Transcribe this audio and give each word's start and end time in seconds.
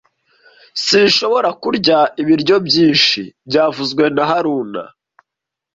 Sinshobora 0.85 1.49
kurya 1.61 1.99
ibiryo 2.21 2.55
byinshi 2.67 3.21
byavuzwe 3.47 4.03
na 4.15 4.23
haruna 4.29 4.83